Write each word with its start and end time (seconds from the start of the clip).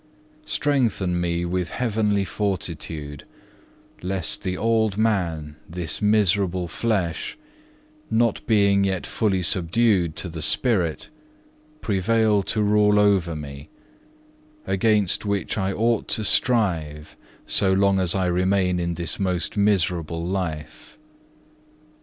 Strengthen 0.47 1.21
me 1.21 1.45
with 1.45 1.69
heavenly 1.69 2.25
fortitude, 2.25 3.23
lest 4.01 4.41
the 4.41 4.57
old 4.57 4.97
man, 4.97 5.57
this 5.69 6.01
miserable 6.01 6.67
flesh, 6.67 7.37
not 8.09 8.43
being 8.47 8.83
yet 8.83 9.05
fully 9.05 9.43
subdued 9.43 10.15
to 10.15 10.27
the 10.27 10.41
spirit, 10.41 11.11
prevail 11.81 12.41
to 12.41 12.63
rule 12.63 12.97
over 12.97 13.35
me; 13.35 13.69
against 14.65 15.23
which 15.23 15.55
I 15.55 15.71
ought 15.71 16.07
to 16.17 16.23
strive 16.23 17.15
so 17.45 17.71
long 17.71 17.99
as 17.99 18.15
I 18.15 18.25
remain 18.25 18.79
in 18.79 18.95
this 18.95 19.19
most 19.19 19.55
miserable 19.55 20.25
life. 20.25 20.97